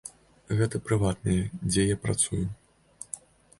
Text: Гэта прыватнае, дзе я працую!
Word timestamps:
Гэта 0.59 0.75
прыватнае, 0.87 1.37
дзе 1.69 1.85
я 1.87 1.97
працую! 2.09 2.43